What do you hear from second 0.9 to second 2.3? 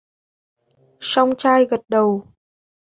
Song trai gật đầu